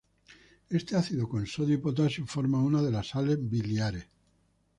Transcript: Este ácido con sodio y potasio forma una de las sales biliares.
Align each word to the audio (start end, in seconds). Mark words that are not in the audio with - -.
Este 0.71 0.95
ácido 0.95 1.29
con 1.29 1.45
sodio 1.45 1.75
y 1.75 1.77
potasio 1.77 2.25
forma 2.25 2.57
una 2.59 2.81
de 2.81 2.89
las 2.89 3.09
sales 3.09 3.37
biliares. 3.39 4.07